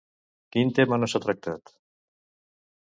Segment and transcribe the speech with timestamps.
[0.55, 1.77] Quin tema no s'ha tractat?